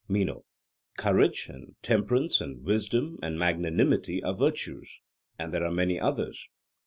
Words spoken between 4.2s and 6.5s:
are virtues; and there are many others.